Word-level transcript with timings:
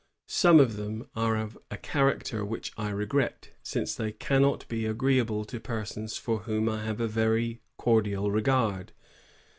Some 0.25 0.59
of 0.59 0.77
them 0.77 1.07
are 1.15 1.37
of 1.37 1.59
a 1.69 1.77
character 1.77 2.43
which 2.43 2.73
I 2.75 2.89
regret, 2.89 3.51
since 3.61 3.93
they 3.93 4.11
cannot 4.11 4.67
be 4.67 4.87
agreeable 4.87 5.45
to 5.45 5.59
persons 5.59 6.17
for 6.17 6.39
whom 6.39 6.67
I 6.67 6.83
have 6.85 6.99
a 6.99 7.07
very 7.07 7.61
cordial 7.77 8.31
regard. 8.31 8.93